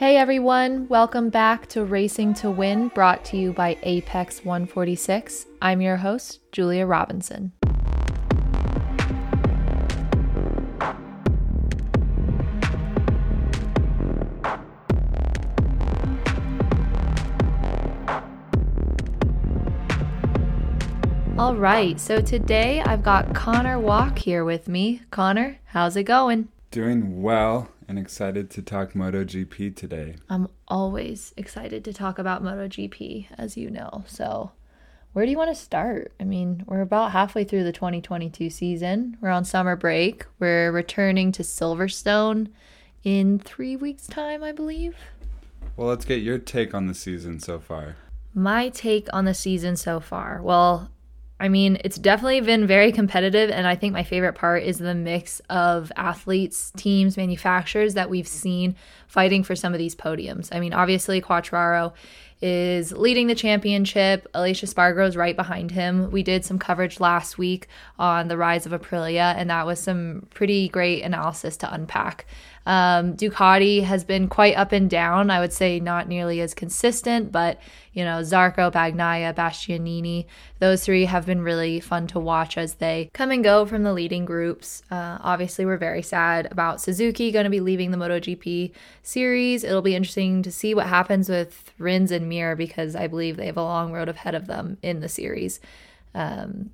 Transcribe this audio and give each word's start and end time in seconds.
Hey 0.00 0.16
everyone, 0.16 0.88
welcome 0.88 1.28
back 1.28 1.66
to 1.66 1.84
Racing 1.84 2.32
to 2.36 2.50
Win, 2.50 2.88
brought 2.88 3.22
to 3.26 3.36
you 3.36 3.52
by 3.52 3.76
Apex 3.82 4.42
146. 4.46 5.44
I'm 5.60 5.82
your 5.82 5.98
host, 5.98 6.40
Julia 6.52 6.86
Robinson. 6.86 7.52
All 21.36 21.54
right, 21.54 22.00
so 22.00 22.22
today 22.22 22.80
I've 22.80 23.02
got 23.02 23.34
Connor 23.34 23.78
Walk 23.78 24.20
here 24.20 24.46
with 24.46 24.66
me. 24.66 25.02
Connor, 25.10 25.58
how's 25.66 25.94
it 25.94 26.04
going? 26.04 26.48
Doing 26.70 27.20
well 27.20 27.68
and 27.90 27.98
excited 27.98 28.48
to 28.50 28.62
talk 28.62 28.92
MotoGP 28.92 29.74
today. 29.74 30.14
I'm 30.28 30.46
always 30.68 31.34
excited 31.36 31.84
to 31.84 31.92
talk 31.92 32.20
about 32.20 32.40
MotoGP, 32.40 33.26
as 33.36 33.56
you 33.56 33.68
know. 33.68 34.04
So, 34.06 34.52
where 35.12 35.24
do 35.24 35.30
you 35.32 35.36
want 35.36 35.50
to 35.50 35.60
start? 35.60 36.12
I 36.20 36.22
mean, 36.22 36.62
we're 36.68 36.82
about 36.82 37.10
halfway 37.10 37.42
through 37.42 37.64
the 37.64 37.72
2022 37.72 38.48
season. 38.48 39.16
We're 39.20 39.30
on 39.30 39.44
summer 39.44 39.74
break. 39.74 40.24
We're 40.38 40.70
returning 40.70 41.32
to 41.32 41.42
Silverstone 41.42 42.50
in 43.02 43.40
three 43.40 43.74
weeks' 43.74 44.06
time, 44.06 44.44
I 44.44 44.52
believe. 44.52 44.94
Well, 45.76 45.88
let's 45.88 46.04
get 46.04 46.22
your 46.22 46.38
take 46.38 46.72
on 46.72 46.86
the 46.86 46.94
season 46.94 47.40
so 47.40 47.58
far. 47.58 47.96
My 48.32 48.68
take 48.68 49.08
on 49.12 49.24
the 49.24 49.34
season 49.34 49.74
so 49.74 49.98
far. 49.98 50.40
Well, 50.40 50.92
I 51.40 51.48
mean, 51.48 51.78
it's 51.82 51.98
definitely 51.98 52.42
been 52.42 52.66
very 52.66 52.92
competitive. 52.92 53.50
And 53.50 53.66
I 53.66 53.74
think 53.74 53.94
my 53.94 54.04
favorite 54.04 54.34
part 54.34 54.62
is 54.62 54.78
the 54.78 54.94
mix 54.94 55.40
of 55.48 55.90
athletes, 55.96 56.70
teams, 56.76 57.16
manufacturers 57.16 57.94
that 57.94 58.10
we've 58.10 58.28
seen 58.28 58.76
fighting 59.08 59.42
for 59.42 59.56
some 59.56 59.72
of 59.72 59.78
these 59.78 59.96
podiums. 59.96 60.50
I 60.52 60.60
mean, 60.60 60.74
obviously, 60.74 61.22
Quartararo 61.22 61.94
is 62.42 62.92
leading 62.92 63.26
the 63.26 63.34
championship. 63.34 64.26
Aleix 64.34 64.62
Espargaro 64.64 65.06
is 65.06 65.16
right 65.16 65.36
behind 65.36 65.70
him. 65.70 66.10
We 66.10 66.22
did 66.22 66.44
some 66.44 66.58
coverage 66.58 67.00
last 67.00 67.38
week 67.38 67.68
on 67.98 68.28
the 68.28 68.36
rise 68.36 68.66
of 68.66 68.72
Aprilia, 68.72 69.34
and 69.36 69.50
that 69.50 69.66
was 69.66 69.78
some 69.80 70.26
pretty 70.30 70.68
great 70.68 71.02
analysis 71.02 71.56
to 71.58 71.72
unpack. 71.72 72.26
Um, 72.66 73.16
Ducati 73.16 73.82
has 73.82 74.04
been 74.04 74.28
quite 74.28 74.56
up 74.56 74.72
and 74.72 74.88
down. 74.88 75.30
I 75.30 75.40
would 75.40 75.52
say 75.52 75.80
not 75.80 76.08
nearly 76.08 76.40
as 76.40 76.54
consistent, 76.54 77.32
but 77.32 77.60
you 77.92 78.04
know, 78.04 78.20
Zarco, 78.20 78.70
Bagnaia, 78.70 79.34
Bastianini, 79.34 80.26
those 80.60 80.84
three 80.84 81.06
have 81.06 81.26
been 81.26 81.42
really 81.42 81.80
fun 81.80 82.06
to 82.08 82.20
watch 82.20 82.56
as 82.56 82.74
they 82.74 83.10
come 83.12 83.32
and 83.32 83.42
go 83.42 83.66
from 83.66 83.82
the 83.82 83.92
leading 83.92 84.24
groups. 84.24 84.82
Uh, 84.90 85.18
obviously, 85.20 85.66
we're 85.66 85.76
very 85.76 86.02
sad 86.02 86.46
about 86.52 86.80
Suzuki 86.80 87.32
going 87.32 87.44
to 87.44 87.50
be 87.50 87.60
leaving 87.60 87.90
the 87.90 87.96
MotoGP 87.96 88.70
series. 89.02 89.64
It'll 89.64 89.82
be 89.82 89.96
interesting 89.96 90.42
to 90.44 90.52
see 90.52 90.72
what 90.72 90.86
happens 90.86 91.28
with 91.28 91.72
Rins 91.78 92.12
and 92.12 92.28
Mir 92.30 92.56
because 92.56 92.96
I 92.96 93.06
believe 93.06 93.36
they 93.36 93.46
have 93.46 93.58
a 93.58 93.62
long 93.62 93.92
road 93.92 94.08
ahead 94.08 94.34
of 94.34 94.46
them 94.46 94.78
in 94.82 95.00
the 95.00 95.08
series. 95.08 95.60
Um, 96.14 96.70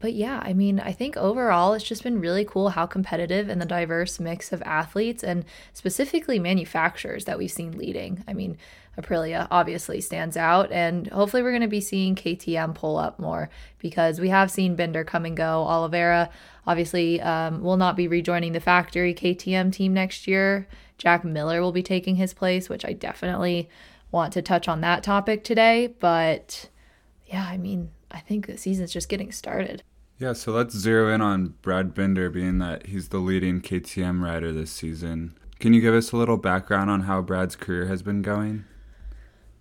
but 0.00 0.14
yeah, 0.14 0.40
I 0.42 0.54
mean, 0.54 0.80
I 0.80 0.92
think 0.92 1.16
overall 1.18 1.74
it's 1.74 1.84
just 1.84 2.02
been 2.02 2.20
really 2.20 2.44
cool 2.44 2.70
how 2.70 2.86
competitive 2.86 3.50
and 3.50 3.60
the 3.60 3.66
diverse 3.66 4.18
mix 4.18 4.50
of 4.50 4.62
athletes 4.62 5.22
and 5.22 5.44
specifically 5.74 6.38
manufacturers 6.38 7.26
that 7.26 7.36
we've 7.36 7.50
seen 7.50 7.76
leading. 7.76 8.24
I 8.26 8.32
mean, 8.32 8.56
Aprilia 8.98 9.46
obviously 9.50 10.00
stands 10.00 10.36
out, 10.36 10.72
and 10.72 11.06
hopefully 11.08 11.42
we're 11.42 11.52
going 11.52 11.60
to 11.62 11.68
be 11.68 11.82
seeing 11.82 12.14
KTM 12.14 12.74
pull 12.74 12.96
up 12.96 13.18
more 13.18 13.50
because 13.78 14.20
we 14.20 14.30
have 14.30 14.50
seen 14.50 14.74
Binder 14.74 15.04
come 15.04 15.26
and 15.26 15.36
go. 15.36 15.64
Oliveira 15.64 16.30
obviously 16.66 17.20
um, 17.20 17.62
will 17.62 17.76
not 17.76 17.94
be 17.94 18.08
rejoining 18.08 18.52
the 18.52 18.60
factory 18.60 19.14
KTM 19.14 19.70
team 19.70 19.92
next 19.92 20.26
year. 20.26 20.66
Jack 20.98 21.24
Miller 21.24 21.60
will 21.60 21.72
be 21.72 21.82
taking 21.82 22.16
his 22.16 22.34
place, 22.34 22.68
which 22.68 22.84
I 22.84 22.94
definitely 22.94 23.68
want 24.12 24.32
to 24.34 24.42
touch 24.42 24.68
on 24.68 24.80
that 24.80 25.02
topic 25.02 25.44
today. 25.44 25.94
But 25.98 26.68
yeah, 27.26 27.46
I 27.48 27.56
mean, 27.56 27.90
I 28.10 28.20
think 28.20 28.46
the 28.46 28.58
season's 28.58 28.92
just 28.92 29.08
getting 29.08 29.32
started. 29.32 29.82
Yeah, 30.18 30.34
so 30.34 30.52
let's 30.52 30.76
zero 30.76 31.12
in 31.12 31.22
on 31.22 31.54
Brad 31.62 31.94
Binder, 31.94 32.28
being 32.28 32.58
that 32.58 32.88
he's 32.88 33.08
the 33.08 33.18
leading 33.18 33.62
KTM 33.62 34.22
rider 34.22 34.52
this 34.52 34.70
season. 34.70 35.34
Can 35.58 35.72
you 35.72 35.80
give 35.80 35.94
us 35.94 36.12
a 36.12 36.16
little 36.16 36.36
background 36.36 36.90
on 36.90 37.02
how 37.02 37.22
Brad's 37.22 37.56
career 37.56 37.86
has 37.86 38.02
been 38.02 38.20
going? 38.20 38.64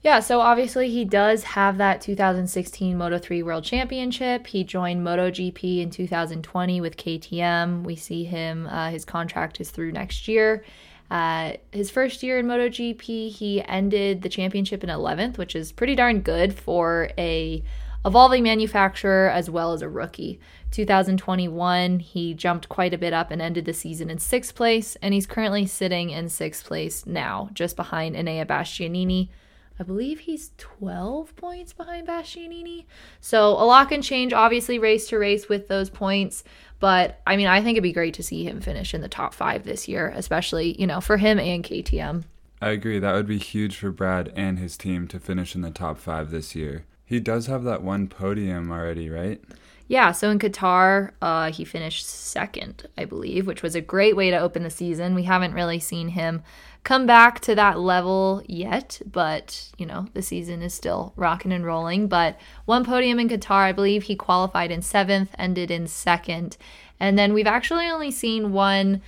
Yeah, 0.01 0.22
so 0.22 0.40
obviously 0.40 0.90
he 0.90 1.03
does 1.03 1.44
have 1.44 1.78
that 1.78 2.00
2016 2.00 2.97
Moto3 2.97 3.44
World 3.44 3.66
Championship. 3.66 4.47
He 4.47 4.63
joined 4.63 5.06
MotoGP 5.06 5.81
in 5.81 5.90
2020 5.90 6.79
with 6.79 6.95
KTM. 6.95 7.84
We 7.84 7.97
see 7.97 8.24
him, 8.24 8.66
uh, 8.68 8.91
his 8.91 9.03
contract 9.03 9.59
is 9.59 9.72
through 9.72 9.91
next 9.91 10.29
year. 10.29 10.63
Uh, 11.09 11.53
his 11.72 11.90
first 11.90 12.22
year 12.22 12.40
in 12.40 12.46
MotoGP, 12.46 13.31
he 13.31 13.64
ended 13.68 14.22
the 14.22 14.30
championship 14.30 14.84
in 14.84 14.90
11th, 14.90 15.38
which 15.38 15.56
is 15.56 15.72
pretty 15.72 15.96
darn 15.96 16.22
good 16.22 16.53
for 16.53 17.09
a 17.18 17.64
evolving 18.06 18.44
manufacturer 18.44 19.30
as 19.30 19.50
well 19.50 19.74
as 19.74 19.81
a 19.81 19.90
rookie. 19.90 20.40
2021, 20.72 22.00
he 22.00 22.34
jumped 22.34 22.69
quite 22.69 22.94
a 22.94 22.98
bit 22.98 23.12
up 23.12 23.31
and 23.31 23.42
ended 23.42 23.66
the 23.66 23.74
season 23.74 24.09
in 24.09 24.19
sixth 24.19 24.56
place, 24.56 24.96
and 25.02 25.14
he's 25.14 25.25
currently 25.25 25.66
sitting 25.66 26.12
in 26.12 26.30
sixth 26.30 26.66
place 26.66 27.06
now, 27.06 27.50
just 27.53 27.75
behind 27.75 28.16
Enea 28.16 28.46
Bastianini. 28.46 29.30
I 29.79 29.84
believe 29.84 30.19
he's 30.19 30.51
12 30.57 31.35
points 31.38 31.72
behind 31.72 32.06
Bastianini. 32.06 32.84
So 33.22 33.51
a 33.51 33.63
lot 33.63 33.88
can 33.88 34.01
change, 34.01 34.34
obviously, 34.34 34.78
race 34.78 35.07
to 35.07 35.17
race 35.17 35.47
with 35.47 35.69
those 35.69 35.90
points. 35.90 36.44
But 36.79 37.22
I 37.25 37.38
mean, 37.38 37.47
I 37.47 37.62
think 37.62 37.75
it'd 37.75 37.84
be 37.84 37.94
great 37.94 38.13
to 38.16 38.23
see 38.23 38.44
him 38.44 38.59
finish 38.59 38.94
in 38.94 39.00
the 39.00 39.07
top 39.07 39.34
five 39.34 39.63
this 39.63 39.88
year, 39.88 40.12
especially, 40.13 40.79
you 40.79 40.85
know, 40.85 41.00
for 41.00 41.16
him 41.16 41.39
and 41.39 41.63
KTM. 41.63 42.25
I 42.62 42.72
agree. 42.72 43.00
That 43.00 43.13
would 43.13 43.28
be 43.28 43.38
huge 43.38 43.78
for 43.78 43.91
Brad 43.91 44.34
and 44.35 44.59
his 44.59 44.75
team 44.75 45.07
to 45.07 45.19
finish 45.19 45.56
in 45.56 45.62
the 45.62 45.72
top 45.72 45.97
five 45.97 46.29
this 46.29 46.56
year. 46.56 46.84
He 47.06 47.22
does 47.22 47.47
have 47.47 47.63
that 47.63 47.81
one 47.81 48.07
podium 48.07 48.72
already, 48.72 49.09
right? 49.09 49.41
Yeah, 49.88 50.12
so 50.12 50.29
in 50.29 50.38
Qatar, 50.38 51.13
uh, 51.19 51.51
he 51.51 51.66
finished 51.66 52.06
second, 52.06 52.88
I 52.95 53.06
believe, 53.06 53.47
which 53.47 53.63
was 53.63 53.73
a 53.73 53.81
great 53.81 54.16
way 54.16 54.29
to 54.29 54.38
open 54.38 54.62
the 54.62 54.69
season. 54.69 55.16
We 55.16 55.23
haven't 55.23 55.56
really 55.56 55.79
seen 55.79 56.09
him 56.09 56.44
come 56.89 57.05
back 57.05 57.39
to 57.39 57.53
that 57.53 57.79
level 57.79 58.41
yet, 58.47 59.00
but 59.05 59.69
you 59.77 59.85
know, 59.85 60.07
the 60.16 60.23
season 60.23 60.63
is 60.63 60.73
still 60.73 61.13
rocking 61.16 61.51
and 61.51 61.63
rolling. 61.63 62.07
But 62.07 62.39
one 62.66 62.83
podium 62.83 63.19
in 63.19 63.29
Qatar, 63.29 63.66
I 63.66 63.72
believe 63.72 64.01
he 64.01 64.16
qualified 64.16 64.72
in 64.72 64.81
seventh, 64.81 65.29
ended 65.38 65.69
in 65.69 65.85
second. 65.85 66.57
And 67.00 67.16
then 67.16 67.31
we've 67.31 67.45
actually 67.45 67.85
only 67.85 68.09
seen 68.09 68.53
one 68.53 69.03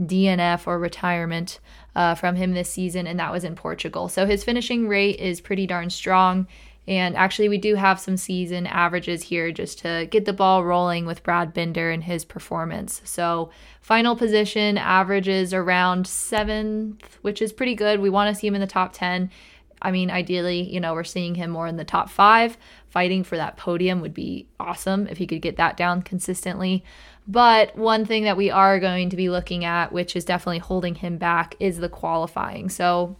DNF 0.00 0.66
or 0.66 0.78
retirement 0.78 1.60
uh, 1.94 2.14
from 2.14 2.36
him 2.36 2.54
this 2.54 2.70
season, 2.70 3.06
and 3.06 3.20
that 3.20 3.32
was 3.32 3.44
in 3.44 3.54
Portugal. 3.54 4.08
So 4.08 4.24
his 4.24 4.42
finishing 4.42 4.88
rate 4.88 5.20
is 5.20 5.42
pretty 5.42 5.66
darn 5.66 5.90
strong. 5.90 6.46
And 6.88 7.16
actually, 7.16 7.48
we 7.48 7.58
do 7.58 7.74
have 7.74 7.98
some 7.98 8.16
season 8.16 8.66
averages 8.66 9.24
here 9.24 9.50
just 9.50 9.80
to 9.80 10.06
get 10.10 10.24
the 10.24 10.32
ball 10.32 10.64
rolling 10.64 11.04
with 11.04 11.24
Brad 11.24 11.52
Binder 11.52 11.90
and 11.90 12.04
his 12.04 12.24
performance. 12.24 13.00
So, 13.04 13.50
final 13.80 14.14
position 14.14 14.78
averages 14.78 15.52
around 15.52 16.06
seventh, 16.06 17.18
which 17.22 17.42
is 17.42 17.52
pretty 17.52 17.74
good. 17.74 18.00
We 18.00 18.10
want 18.10 18.32
to 18.32 18.40
see 18.40 18.46
him 18.46 18.54
in 18.54 18.60
the 18.60 18.68
top 18.68 18.92
10. 18.92 19.30
I 19.82 19.90
mean, 19.90 20.10
ideally, 20.10 20.62
you 20.62 20.80
know, 20.80 20.94
we're 20.94 21.04
seeing 21.04 21.34
him 21.34 21.50
more 21.50 21.66
in 21.66 21.76
the 21.76 21.84
top 21.84 22.08
five. 22.08 22.56
Fighting 22.88 23.24
for 23.24 23.36
that 23.36 23.56
podium 23.56 24.00
would 24.00 24.14
be 24.14 24.48
awesome 24.58 25.06
if 25.08 25.18
he 25.18 25.26
could 25.26 25.42
get 25.42 25.56
that 25.56 25.76
down 25.76 26.02
consistently. 26.02 26.84
But 27.28 27.76
one 27.76 28.04
thing 28.04 28.24
that 28.24 28.36
we 28.36 28.50
are 28.50 28.78
going 28.78 29.10
to 29.10 29.16
be 29.16 29.28
looking 29.28 29.64
at, 29.64 29.92
which 29.92 30.14
is 30.14 30.24
definitely 30.24 30.60
holding 30.60 30.94
him 30.94 31.18
back, 31.18 31.56
is 31.58 31.78
the 31.78 31.88
qualifying. 31.88 32.68
So, 32.68 33.16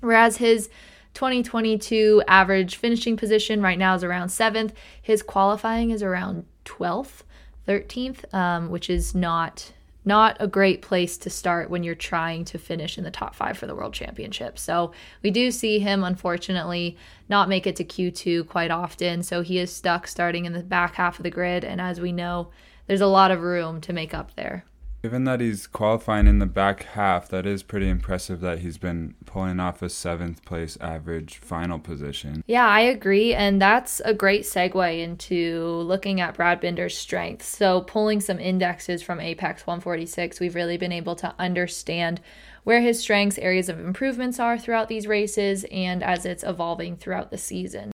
whereas 0.00 0.36
his 0.36 0.70
2022 1.14 2.22
average 2.28 2.76
finishing 2.76 3.16
position 3.16 3.60
right 3.60 3.78
now 3.78 3.94
is 3.94 4.04
around 4.04 4.28
seventh. 4.28 4.72
His 5.02 5.22
qualifying 5.22 5.90
is 5.90 6.02
around 6.02 6.46
12th, 6.64 7.22
13th, 7.66 8.32
um, 8.34 8.70
which 8.70 8.88
is 8.88 9.14
not 9.14 9.72
not 10.04 10.36
a 10.40 10.46
great 10.46 10.80
place 10.80 11.18
to 11.18 11.28
start 11.28 11.68
when 11.68 11.82
you're 11.82 11.94
trying 11.94 12.42
to 12.42 12.58
finish 12.58 12.96
in 12.96 13.04
the 13.04 13.10
top 13.10 13.34
five 13.34 13.58
for 13.58 13.66
the 13.66 13.74
world 13.74 13.92
championship. 13.92 14.58
So 14.58 14.92
we 15.22 15.30
do 15.30 15.50
see 15.50 15.78
him 15.78 16.04
unfortunately 16.04 16.96
not 17.28 17.50
make 17.50 17.66
it 17.66 17.76
to 17.76 17.84
Q2 17.84 18.48
quite 18.48 18.70
often. 18.70 19.22
So 19.22 19.42
he 19.42 19.58
is 19.58 19.70
stuck 19.70 20.08
starting 20.08 20.46
in 20.46 20.54
the 20.54 20.62
back 20.62 20.94
half 20.94 21.18
of 21.18 21.22
the 21.22 21.30
grid. 21.30 21.64
And 21.64 21.80
as 21.80 22.00
we 22.00 22.12
know, 22.12 22.48
there's 22.86 23.02
a 23.02 23.06
lot 23.06 23.30
of 23.30 23.42
room 23.42 23.80
to 23.82 23.92
make 23.92 24.14
up 24.14 24.34
there. 24.36 24.64
Given 25.02 25.24
that 25.24 25.40
he's 25.40 25.66
qualifying 25.66 26.26
in 26.26 26.40
the 26.40 26.46
back 26.46 26.82
half, 26.82 27.30
that 27.30 27.46
is 27.46 27.62
pretty 27.62 27.88
impressive 27.88 28.40
that 28.40 28.58
he's 28.58 28.76
been 28.76 29.14
pulling 29.24 29.58
off 29.58 29.80
a 29.80 29.88
seventh 29.88 30.44
place 30.44 30.76
average 30.78 31.38
final 31.38 31.78
position. 31.78 32.44
Yeah, 32.46 32.68
I 32.68 32.80
agree. 32.80 33.32
And 33.32 33.62
that's 33.62 34.00
a 34.04 34.12
great 34.12 34.42
segue 34.42 35.02
into 35.02 35.64
looking 35.86 36.20
at 36.20 36.34
Brad 36.34 36.60
Binder's 36.60 36.98
strengths. 36.98 37.46
So, 37.46 37.80
pulling 37.80 38.20
some 38.20 38.38
indexes 38.38 39.02
from 39.02 39.20
Apex 39.20 39.66
146, 39.66 40.38
we've 40.38 40.54
really 40.54 40.76
been 40.76 40.92
able 40.92 41.16
to 41.16 41.34
understand 41.38 42.20
where 42.64 42.82
his 42.82 43.00
strengths, 43.00 43.38
areas 43.38 43.70
of 43.70 43.80
improvements 43.80 44.38
are 44.38 44.58
throughout 44.58 44.88
these 44.88 45.06
races, 45.06 45.64
and 45.72 46.02
as 46.02 46.26
it's 46.26 46.44
evolving 46.44 46.98
throughout 46.98 47.30
the 47.30 47.38
season. 47.38 47.90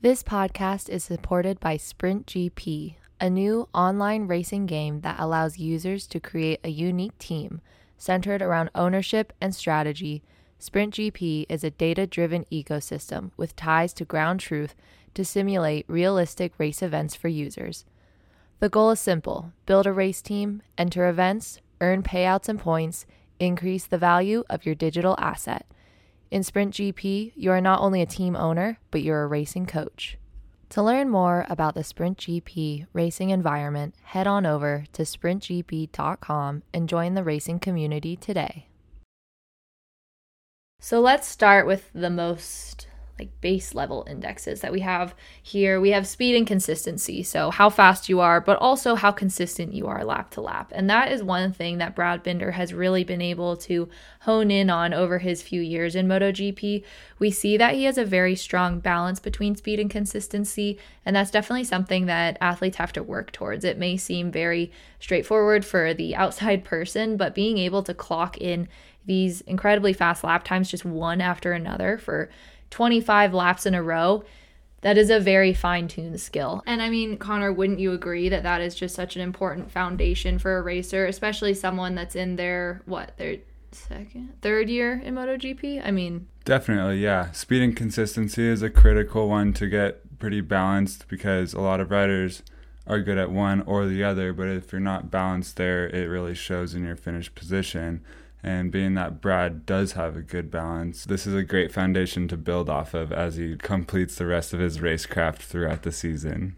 This 0.00 0.22
podcast 0.22 0.88
is 0.88 1.02
supported 1.02 1.58
by 1.58 1.76
Sprint 1.76 2.26
GP 2.26 2.97
a 3.20 3.28
new 3.28 3.68
online 3.74 4.26
racing 4.26 4.66
game 4.66 5.00
that 5.00 5.18
allows 5.18 5.58
users 5.58 6.06
to 6.06 6.20
create 6.20 6.60
a 6.62 6.68
unique 6.68 7.18
team, 7.18 7.60
centered 7.96 8.40
around 8.40 8.70
ownership 8.74 9.32
and 9.40 9.54
strategy, 9.54 10.22
Sprint 10.60 10.94
GP 10.94 11.46
is 11.48 11.62
a 11.62 11.70
data 11.70 12.06
driven 12.06 12.44
ecosystem 12.52 13.30
with 13.36 13.56
ties 13.56 13.92
to 13.94 14.04
ground 14.04 14.40
truth 14.40 14.74
to 15.14 15.24
simulate 15.24 15.84
realistic 15.88 16.52
race 16.58 16.82
events 16.82 17.14
for 17.14 17.28
users. 17.28 17.84
The 18.60 18.68
goal 18.68 18.90
is 18.90 19.00
simple 19.00 19.52
build 19.66 19.86
a 19.86 19.92
race 19.92 20.20
team, 20.20 20.62
enter 20.76 21.08
events, 21.08 21.60
earn 21.80 22.02
payouts 22.02 22.48
and 22.48 22.58
points, 22.58 23.06
increase 23.38 23.86
the 23.86 23.98
value 23.98 24.44
of 24.50 24.66
your 24.66 24.74
digital 24.74 25.14
asset. 25.18 25.66
In 26.30 26.42
Sprint 26.42 26.74
GP, 26.74 27.32
you 27.36 27.50
are 27.50 27.60
not 27.60 27.80
only 27.80 28.02
a 28.02 28.06
team 28.06 28.36
owner, 28.36 28.78
but 28.90 29.02
you're 29.02 29.22
a 29.22 29.28
racing 29.28 29.66
coach. 29.66 30.18
To 30.70 30.82
learn 30.82 31.08
more 31.08 31.46
about 31.48 31.74
the 31.74 31.82
Sprint 31.82 32.18
GP 32.18 32.86
racing 32.92 33.30
environment, 33.30 33.94
head 34.02 34.26
on 34.26 34.44
over 34.44 34.84
to 34.92 35.02
sprintgp.com 35.02 36.62
and 36.74 36.88
join 36.88 37.14
the 37.14 37.24
racing 37.24 37.60
community 37.60 38.16
today. 38.16 38.66
So 40.80 41.00
let's 41.00 41.26
start 41.26 41.66
with 41.66 41.90
the 41.94 42.10
most 42.10 42.87
like 43.18 43.40
base 43.40 43.74
level 43.74 44.06
indexes 44.08 44.60
that 44.60 44.72
we 44.72 44.80
have 44.80 45.14
here. 45.42 45.80
We 45.80 45.90
have 45.90 46.06
speed 46.06 46.36
and 46.36 46.46
consistency, 46.46 47.22
so 47.22 47.50
how 47.50 47.68
fast 47.70 48.08
you 48.08 48.20
are, 48.20 48.40
but 48.40 48.58
also 48.58 48.94
how 48.94 49.10
consistent 49.10 49.74
you 49.74 49.86
are 49.86 50.04
lap 50.04 50.30
to 50.32 50.40
lap. 50.40 50.72
And 50.74 50.88
that 50.88 51.10
is 51.10 51.22
one 51.22 51.52
thing 51.52 51.78
that 51.78 51.96
Brad 51.96 52.22
Binder 52.22 52.52
has 52.52 52.72
really 52.72 53.04
been 53.04 53.20
able 53.20 53.56
to 53.58 53.88
hone 54.20 54.50
in 54.50 54.70
on 54.70 54.94
over 54.94 55.18
his 55.18 55.42
few 55.42 55.60
years 55.60 55.96
in 55.96 56.06
MotoGP. 56.06 56.84
We 57.18 57.30
see 57.30 57.56
that 57.56 57.74
he 57.74 57.84
has 57.84 57.98
a 57.98 58.04
very 58.04 58.36
strong 58.36 58.80
balance 58.80 59.20
between 59.20 59.56
speed 59.56 59.80
and 59.80 59.90
consistency, 59.90 60.78
and 61.04 61.16
that's 61.16 61.30
definitely 61.30 61.64
something 61.64 62.06
that 62.06 62.38
athletes 62.40 62.76
have 62.76 62.92
to 62.92 63.02
work 63.02 63.32
towards. 63.32 63.64
It 63.64 63.78
may 63.78 63.96
seem 63.96 64.30
very 64.30 64.70
straightforward 65.00 65.64
for 65.64 65.92
the 65.94 66.14
outside 66.14 66.64
person, 66.64 67.16
but 67.16 67.34
being 67.34 67.58
able 67.58 67.82
to 67.82 67.94
clock 67.94 68.38
in 68.38 68.68
these 69.08 69.40
incredibly 69.42 69.92
fast 69.92 70.22
lap 70.22 70.44
times 70.44 70.70
just 70.70 70.84
one 70.84 71.20
after 71.20 71.52
another 71.52 71.98
for 71.98 72.28
25 72.70 73.34
laps 73.34 73.66
in 73.66 73.74
a 73.74 73.82
row, 73.82 74.24
that 74.82 74.96
is 74.96 75.10
a 75.10 75.18
very 75.18 75.52
fine 75.52 75.88
tuned 75.88 76.20
skill. 76.20 76.62
And 76.66 76.80
I 76.80 76.88
mean, 76.88 77.16
Connor, 77.16 77.52
wouldn't 77.52 77.80
you 77.80 77.92
agree 77.92 78.28
that 78.28 78.44
that 78.44 78.60
is 78.60 78.74
just 78.74 78.94
such 78.94 79.16
an 79.16 79.22
important 79.22 79.70
foundation 79.72 80.38
for 80.38 80.56
a 80.56 80.62
racer, 80.62 81.06
especially 81.06 81.54
someone 81.54 81.94
that's 81.94 82.14
in 82.14 82.36
their, 82.36 82.82
what, 82.86 83.16
their 83.16 83.38
second, 83.72 84.40
third 84.40 84.68
year 84.68 85.00
in 85.04 85.14
MotoGP? 85.14 85.84
I 85.84 85.90
mean, 85.90 86.28
definitely, 86.44 86.98
yeah. 86.98 87.32
Speed 87.32 87.62
and 87.62 87.76
consistency 87.76 88.46
is 88.46 88.62
a 88.62 88.70
critical 88.70 89.28
one 89.28 89.52
to 89.54 89.66
get 89.66 90.18
pretty 90.18 90.40
balanced 90.40 91.08
because 91.08 91.54
a 91.54 91.60
lot 91.60 91.80
of 91.80 91.90
riders 91.90 92.42
are 92.86 93.00
good 93.00 93.18
at 93.18 93.30
one 93.30 93.62
or 93.62 93.86
the 93.86 94.02
other, 94.02 94.32
but 94.32 94.48
if 94.48 94.72
you're 94.72 94.80
not 94.80 95.10
balanced 95.10 95.56
there, 95.56 95.88
it 95.88 96.08
really 96.08 96.34
shows 96.34 96.74
in 96.74 96.84
your 96.84 96.96
finished 96.96 97.34
position. 97.34 98.02
And 98.42 98.70
being 98.70 98.94
that 98.94 99.20
Brad 99.20 99.66
does 99.66 99.92
have 99.92 100.16
a 100.16 100.22
good 100.22 100.50
balance, 100.50 101.04
this 101.04 101.26
is 101.26 101.34
a 101.34 101.42
great 101.42 101.72
foundation 101.72 102.28
to 102.28 102.36
build 102.36 102.70
off 102.70 102.94
of 102.94 103.12
as 103.12 103.36
he 103.36 103.56
completes 103.56 104.14
the 104.14 104.26
rest 104.26 104.52
of 104.52 104.60
his 104.60 104.78
racecraft 104.78 105.38
throughout 105.38 105.82
the 105.82 105.92
season. 105.92 106.56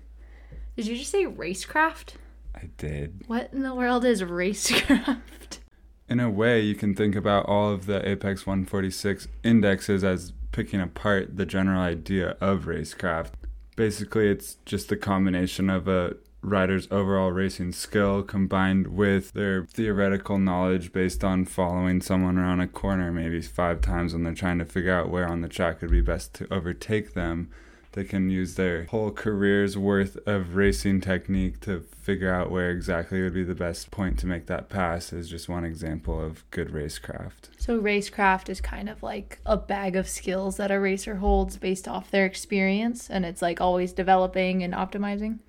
Did 0.76 0.86
you 0.86 0.96
just 0.96 1.10
say 1.10 1.24
racecraft? 1.24 2.14
I 2.54 2.68
did. 2.76 3.24
What 3.26 3.50
in 3.52 3.62
the 3.62 3.74
world 3.74 4.04
is 4.04 4.22
racecraft? 4.22 5.58
In 6.08 6.18
a 6.18 6.28
way, 6.28 6.60
you 6.60 6.74
can 6.74 6.96
think 6.96 7.14
about 7.14 7.46
all 7.46 7.70
of 7.70 7.86
the 7.86 8.06
Apex 8.06 8.44
146 8.44 9.28
indexes 9.44 10.02
as 10.02 10.32
picking 10.50 10.80
apart 10.80 11.36
the 11.36 11.46
general 11.46 11.80
idea 11.80 12.36
of 12.40 12.64
racecraft. 12.64 13.30
Basically, 13.76 14.28
it's 14.28 14.56
just 14.66 14.90
a 14.90 14.96
combination 14.96 15.70
of 15.70 15.86
a 15.86 16.16
riders' 16.42 16.88
overall 16.90 17.30
racing 17.30 17.72
skill 17.72 18.22
combined 18.22 18.86
with 18.88 19.32
their 19.32 19.64
theoretical 19.66 20.38
knowledge 20.38 20.92
based 20.92 21.22
on 21.22 21.44
following 21.44 22.00
someone 22.00 22.38
around 22.38 22.60
a 22.60 22.66
corner 22.66 23.12
maybe 23.12 23.40
five 23.42 23.80
times 23.80 24.12
when 24.12 24.22
they're 24.22 24.34
trying 24.34 24.58
to 24.58 24.64
figure 24.64 24.94
out 24.94 25.10
where 25.10 25.28
on 25.28 25.40
the 25.40 25.48
track 25.48 25.80
would 25.80 25.90
be 25.90 26.00
best 26.00 26.34
to 26.34 26.52
overtake 26.52 27.14
them. 27.14 27.50
They 27.92 28.04
can 28.04 28.30
use 28.30 28.54
their 28.54 28.84
whole 28.84 29.10
career's 29.10 29.76
worth 29.76 30.16
of 30.26 30.54
racing 30.54 31.00
technique 31.00 31.58
to 31.62 31.80
figure 31.80 32.32
out 32.32 32.50
where 32.50 32.70
exactly 32.70 33.20
would 33.20 33.34
be 33.34 33.42
the 33.42 33.54
best 33.54 33.90
point 33.90 34.16
to 34.20 34.28
make 34.28 34.46
that 34.46 34.68
pass 34.68 35.12
is 35.12 35.28
just 35.28 35.48
one 35.48 35.64
example 35.64 36.24
of 36.24 36.48
good 36.52 36.68
racecraft. 36.68 37.48
So 37.58 37.80
racecraft 37.80 38.48
is 38.48 38.60
kind 38.60 38.88
of 38.88 39.02
like 39.02 39.40
a 39.44 39.56
bag 39.56 39.96
of 39.96 40.08
skills 40.08 40.56
that 40.58 40.70
a 40.70 40.78
racer 40.78 41.16
holds 41.16 41.56
based 41.56 41.88
off 41.88 42.12
their 42.12 42.26
experience 42.26 43.10
and 43.10 43.24
it's 43.24 43.42
like 43.42 43.60
always 43.60 43.92
developing 43.92 44.62
and 44.62 44.72
optimizing. 44.72 45.40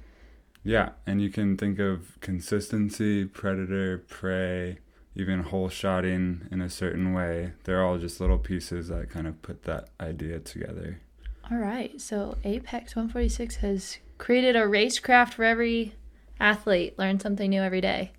Yeah, 0.64 0.90
and 1.08 1.22
you 1.22 1.30
can 1.30 1.58
think 1.58 1.80
of 1.80 2.20
consistency, 2.22 3.26
predator, 3.26 3.98
prey, 3.98 4.78
even 5.16 5.44
hole 5.44 5.70
shotting 5.70 6.48
in 6.52 6.62
a 6.62 6.70
certain 6.70 7.14
way. 7.14 7.54
They're 7.64 7.84
all 7.84 7.98
just 7.98 8.22
little 8.22 8.38
pieces 8.38 8.88
that 8.90 9.10
kind 9.10 9.28
of 9.28 9.42
put 9.42 9.64
that 9.64 9.90
idea 10.00 10.40
together. 10.40 11.02
All 11.50 11.58
right. 11.58 12.00
So 12.00 12.38
Apex 12.44 12.96
146 12.96 13.58
has 13.58 13.98
created 14.18 14.56
a 14.56 14.62
racecraft 14.62 15.34
for 15.34 15.44
every 15.44 15.96
athlete. 16.40 16.98
Learn 16.98 17.20
something 17.20 17.50
new 17.50 17.62
every 17.62 17.82
day. 17.82 18.12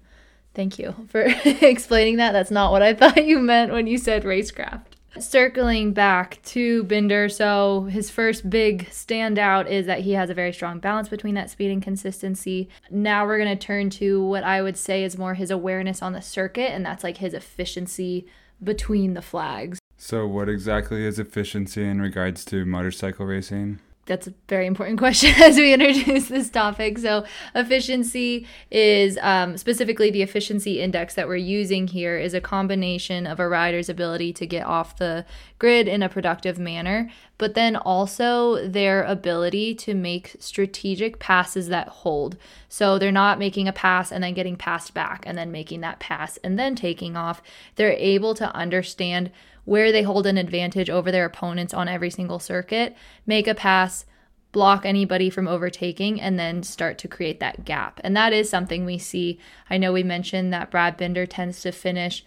Thank 0.55 0.79
you 0.79 0.95
for 1.09 1.23
explaining 1.45 2.17
that. 2.17 2.33
That's 2.33 2.51
not 2.51 2.73
what 2.73 2.83
I 2.83 2.93
thought 2.93 3.25
you 3.25 3.39
meant 3.39 3.73
when 3.73 3.87
you 3.87 3.97
said 3.97 4.25
racecraft. 4.25 4.92
Circling 5.19 5.93
back 5.93 6.41
to 6.45 6.85
Binder, 6.85 7.29
so 7.29 7.83
his 7.83 8.09
first 8.09 8.49
big 8.49 8.89
standout 8.89 9.69
is 9.69 9.85
that 9.85 10.01
he 10.01 10.13
has 10.13 10.31
a 10.31 10.35
very 10.35 10.53
strong 10.53 10.79
balance 10.79 11.09
between 11.09 11.35
that 11.35 11.51
speed 11.51 11.71
and 11.71 11.83
consistency. 11.83 12.71
Now 12.91 13.27
we're 13.27 13.37
going 13.37 13.57
to 13.57 13.67
turn 13.67 13.91
to 13.91 14.25
what 14.25 14.43
I 14.43 14.63
would 14.63 14.77
say 14.77 15.05
is 15.05 15.19
more 15.19 15.35
his 15.35 15.51
awareness 15.51 16.01
on 16.01 16.15
the 16.15 16.23
circuit, 16.23 16.71
and 16.71 16.85
that's 16.85 17.05
like 17.05 17.19
his 17.19 17.35
efficiency 17.35 18.27
between 18.63 19.13
the 19.13 19.23
flags. 19.23 19.79
So, 19.99 20.27
what 20.27 20.49
exactly 20.49 21.05
is 21.05 21.19
efficiency 21.19 21.85
in 21.85 22.01
regards 22.01 22.45
to 22.47 22.65
motorcycle 22.65 23.27
racing? 23.27 23.81
That's 24.07 24.27
a 24.27 24.35
very 24.49 24.67
important 24.67 24.99
question 25.07 25.33
as 25.41 25.57
we 25.57 25.73
introduce 25.73 26.29
this 26.29 26.51
topic. 26.51 26.99
So, 26.99 27.25
efficiency 27.55 28.47
is 28.71 29.19
um, 29.23 29.57
specifically 29.57 30.11
the 30.11 30.23
efficiency 30.23 30.81
index 30.81 31.15
that 31.15 31.29
we're 31.29 31.37
using 31.37 31.87
here 31.87 32.19
is 32.19 32.35
a 32.35 32.41
combination 32.41 33.27
of 33.27 33.41
a 33.41 33.49
rider's 33.49 33.89
ability 33.89 34.33
to 34.35 34.47
get 34.47 34.67
off 34.67 34.97
the 34.97 35.25
grid 35.59 35.89
in 35.89 36.03
a 36.03 36.09
productive 36.09 36.59
manner, 36.59 37.11
but 37.43 37.55
then 37.55 37.75
also 37.75 38.69
their 38.69 39.03
ability 39.03 39.75
to 39.75 39.95
make 39.95 40.37
strategic 40.39 41.19
passes 41.19 41.67
that 41.67 41.89
hold. 41.89 42.37
So, 42.69 43.01
they're 43.01 43.11
not 43.11 43.41
making 43.41 43.67
a 43.67 43.73
pass 43.73 44.13
and 44.13 44.23
then 44.23 44.33
getting 44.33 44.55
passed 44.55 44.95
back 44.95 45.25
and 45.27 45.37
then 45.37 45.51
making 45.51 45.81
that 45.81 45.99
pass 45.99 46.37
and 46.45 46.57
then 46.57 46.77
taking 46.77 47.17
off. 47.17 47.43
They're 47.75 47.95
able 47.95 48.35
to 48.35 48.55
understand 48.55 49.33
where 49.65 49.91
they 49.91 50.05
hold 50.05 50.25
an 50.25 50.39
advantage 50.39 50.89
over 50.89 51.11
their 51.11 51.25
opponents 51.25 51.75
on 51.75 51.89
every 51.89 52.11
single 52.11 52.39
circuit, 52.39 52.95
make 53.27 53.49
a 53.49 53.57
pass, 53.57 54.05
block 54.53 54.87
anybody 54.87 55.29
from 55.29 55.49
overtaking, 55.49 56.21
and 56.21 56.39
then 56.39 56.63
start 56.63 56.97
to 56.99 57.09
create 57.09 57.41
that 57.41 57.65
gap. 57.65 58.01
And 58.05 58.17
that 58.17 58.33
is 58.33 58.49
something 58.49 58.85
we 58.85 58.99
see. 58.99 59.41
I 59.69 59.79
know 59.79 59.93
we 59.93 60.05
mentioned 60.05 60.53
that 60.53 60.71
Brad 60.71 60.97
Binder 60.97 61.27
tends 61.27 61.61
to 61.63 61.73
finish 61.73 62.25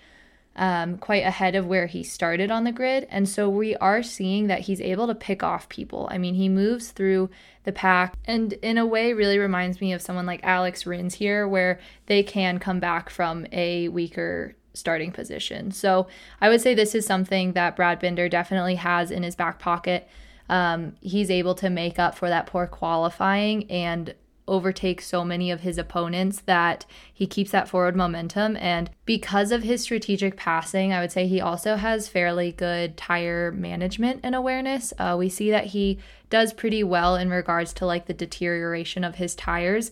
um, 0.55 0.97
quite 0.97 1.23
ahead 1.25 1.55
of 1.55 1.65
where 1.65 1.87
he 1.87 2.03
started 2.03 2.49
on 2.49 2.63
the 2.63 2.71
grid. 2.71 3.07
And 3.09 3.27
so 3.27 3.49
we 3.49 3.75
are 3.77 4.01
seeing 4.01 4.47
that 4.47 4.61
he's 4.61 4.81
able 4.81 5.07
to 5.07 5.15
pick 5.15 5.43
off 5.43 5.67
people. 5.69 6.07
I 6.09 6.17
mean, 6.17 6.35
he 6.35 6.47
moves 6.47 6.91
through 6.91 7.29
the 7.63 7.71
pack 7.71 8.15
and 8.25 8.53
in 8.53 8.77
a 8.77 8.85
way 8.85 9.13
really 9.13 9.37
reminds 9.37 9.81
me 9.81 9.91
of 9.91 10.01
someone 10.01 10.25
like 10.25 10.39
Alex 10.43 10.85
Rins 10.85 11.15
here, 11.15 11.47
where 11.47 11.79
they 12.05 12.23
can 12.23 12.59
come 12.59 12.79
back 12.79 13.09
from 13.09 13.45
a 13.51 13.89
weaker 13.89 14.55
starting 14.73 15.11
position. 15.11 15.71
So 15.71 16.07
I 16.39 16.49
would 16.49 16.61
say 16.61 16.73
this 16.73 16.95
is 16.95 17.05
something 17.05 17.53
that 17.53 17.75
Brad 17.75 17.99
Binder 17.99 18.29
definitely 18.29 18.75
has 18.75 19.11
in 19.11 19.23
his 19.23 19.35
back 19.35 19.59
pocket. 19.59 20.07
Um, 20.47 20.95
he's 21.01 21.31
able 21.31 21.55
to 21.55 21.69
make 21.69 21.97
up 21.97 22.15
for 22.15 22.29
that 22.29 22.45
poor 22.45 22.67
qualifying 22.67 23.69
and 23.71 24.13
overtake 24.47 25.01
so 25.01 25.25
many 25.25 25.49
of 25.49 25.61
his 25.61 25.77
opponents 25.77 26.41
that 26.41 26.85
he 27.11 27.25
keeps 27.25 27.51
that 27.51 27.67
forward 27.67 27.95
momentum. 27.95 28.55
And 28.57 28.89
because 29.05 29.51
of 29.51 29.63
his 29.63 29.81
strategic 29.81 30.37
passing, 30.37 30.93
I 30.93 31.01
would 31.01 31.11
say 31.11 31.27
he 31.27 31.41
also 31.41 31.75
has 31.75 32.07
fairly 32.07 32.51
good 32.51 32.95
tire 32.95 33.51
management 33.51 34.19
and 34.23 34.35
awareness. 34.35 34.93
Uh, 34.99 35.15
we 35.17 35.29
see 35.29 35.49
that 35.51 35.67
he 35.67 35.99
does 36.29 36.53
pretty 36.53 36.83
well 36.83 37.15
in 37.15 37.29
regards 37.29 37.73
to 37.73 37.85
like 37.85 38.05
the 38.05 38.13
deterioration 38.13 39.03
of 39.03 39.15
his 39.15 39.35
tires. 39.35 39.91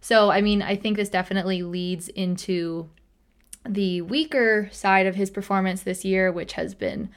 So, 0.00 0.30
I 0.30 0.40
mean, 0.40 0.62
I 0.62 0.74
think 0.74 0.96
this 0.96 1.08
definitely 1.08 1.62
leads 1.62 2.08
into 2.08 2.88
the 3.64 4.02
weaker 4.02 4.68
side 4.72 5.06
of 5.06 5.14
his 5.14 5.30
performance 5.30 5.82
this 5.82 6.04
year, 6.04 6.32
which 6.32 6.54
has 6.54 6.74
been 6.74 7.08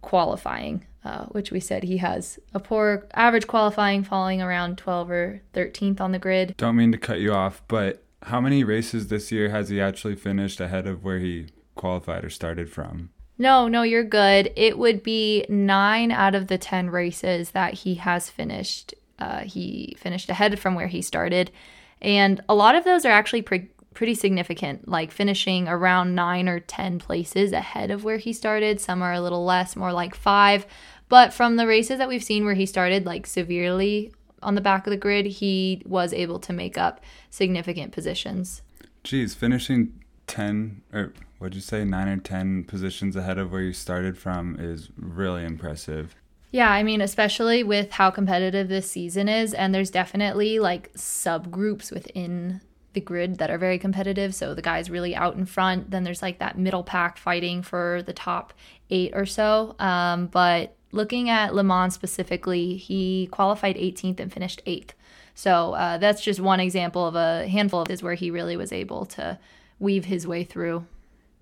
qualifying, 0.00 0.86
uh, 1.04 1.26
which 1.26 1.50
we 1.50 1.60
said 1.60 1.82
he 1.82 1.98
has 1.98 2.38
a 2.54 2.60
poor 2.60 3.06
average 3.14 3.46
qualifying, 3.46 4.04
falling 4.04 4.40
around 4.42 4.78
12 4.78 5.10
or 5.10 5.42
13th 5.54 6.00
on 6.00 6.12
the 6.12 6.18
grid. 6.18 6.54
Don't 6.56 6.76
mean 6.76 6.92
to 6.92 6.98
cut 6.98 7.20
you 7.20 7.32
off, 7.32 7.62
but 7.68 8.04
how 8.22 8.40
many 8.40 8.64
races 8.64 9.08
this 9.08 9.30
year 9.30 9.50
has 9.50 9.68
he 9.68 9.80
actually 9.80 10.16
finished 10.16 10.60
ahead 10.60 10.86
of 10.86 11.04
where 11.04 11.18
he 11.18 11.46
qualified 11.74 12.24
or 12.24 12.30
started 12.30 12.70
from? 12.70 13.10
No, 13.38 13.68
no, 13.68 13.82
you're 13.82 14.04
good. 14.04 14.52
It 14.56 14.78
would 14.78 15.02
be 15.02 15.46
nine 15.48 16.10
out 16.10 16.34
of 16.34 16.48
the 16.48 16.58
10 16.58 16.90
races 16.90 17.52
that 17.52 17.74
he 17.74 17.94
has 17.94 18.28
finished. 18.28 18.94
Uh, 19.18 19.40
he 19.40 19.96
finished 19.98 20.28
ahead 20.28 20.58
from 20.58 20.74
where 20.74 20.88
he 20.88 21.00
started. 21.00 21.52
And 22.00 22.40
a 22.48 22.54
lot 22.54 22.74
of 22.74 22.84
those 22.84 23.04
are 23.04 23.12
actually 23.12 23.42
pre- 23.42 23.70
pretty 23.94 24.14
significant, 24.14 24.88
like 24.88 25.10
finishing 25.10 25.66
around 25.68 26.14
nine 26.14 26.48
or 26.48 26.60
10 26.60 26.98
places 26.98 27.52
ahead 27.52 27.90
of 27.90 28.04
where 28.04 28.18
he 28.18 28.32
started. 28.32 28.80
Some 28.80 29.02
are 29.02 29.12
a 29.12 29.20
little 29.20 29.44
less, 29.44 29.76
more 29.76 29.92
like 29.92 30.14
five. 30.14 30.66
But 31.08 31.32
from 31.32 31.56
the 31.56 31.66
races 31.66 31.98
that 31.98 32.08
we've 32.08 32.22
seen 32.22 32.44
where 32.44 32.54
he 32.54 32.66
started 32.66 33.06
like 33.06 33.26
severely 33.26 34.12
on 34.42 34.54
the 34.54 34.60
back 34.60 34.86
of 34.86 34.90
the 34.90 34.96
grid, 34.96 35.26
he 35.26 35.82
was 35.84 36.12
able 36.12 36.38
to 36.40 36.52
make 36.52 36.78
up 36.78 37.00
significant 37.30 37.92
positions. 37.92 38.62
Geez, 39.02 39.34
finishing 39.34 40.00
10 40.26 40.82
or 40.92 41.12
what'd 41.38 41.54
you 41.54 41.60
say, 41.60 41.84
nine 41.84 42.08
or 42.08 42.18
10 42.18 42.64
positions 42.64 43.16
ahead 43.16 43.38
of 43.38 43.50
where 43.50 43.62
you 43.62 43.72
started 43.72 44.18
from 44.18 44.56
is 44.58 44.90
really 44.96 45.44
impressive. 45.44 46.14
Yeah, 46.50 46.70
I 46.70 46.82
mean, 46.82 47.00
especially 47.00 47.62
with 47.62 47.92
how 47.92 48.10
competitive 48.10 48.68
this 48.68 48.90
season 48.90 49.28
is, 49.28 49.52
and 49.52 49.74
there's 49.74 49.90
definitely 49.90 50.58
like 50.58 50.92
subgroups 50.94 51.92
within 51.92 52.60
the 52.94 53.00
grid 53.00 53.38
that 53.38 53.50
are 53.50 53.58
very 53.58 53.78
competitive. 53.78 54.34
So 54.34 54.54
the 54.54 54.62
guys 54.62 54.90
really 54.90 55.14
out 55.14 55.36
in 55.36 55.46
front. 55.46 55.90
Then 55.90 56.04
there's 56.04 56.22
like 56.22 56.38
that 56.38 56.58
middle 56.58 56.82
pack 56.82 57.18
fighting 57.18 57.62
for 57.62 58.02
the 58.06 58.12
top 58.12 58.52
eight 58.90 59.12
or 59.14 59.26
so. 59.26 59.76
Um, 59.78 60.26
but 60.26 60.74
looking 60.92 61.28
at 61.28 61.54
Le 61.54 61.62
Mans 61.62 61.94
specifically, 61.94 62.76
he 62.76 63.28
qualified 63.30 63.76
18th 63.76 64.20
and 64.20 64.32
finished 64.32 64.62
eighth. 64.66 64.94
So 65.34 65.74
uh, 65.74 65.98
that's 65.98 66.22
just 66.22 66.40
one 66.40 66.60
example 66.60 67.06
of 67.06 67.14
a 67.14 67.46
handful 67.46 67.82
of 67.82 67.90
is 67.90 68.02
where 68.02 68.14
he 68.14 68.30
really 68.30 68.56
was 68.56 68.72
able 68.72 69.06
to 69.06 69.38
weave 69.78 70.06
his 70.06 70.26
way 70.26 70.42
through. 70.44 70.86